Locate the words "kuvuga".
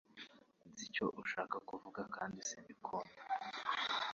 1.69-2.01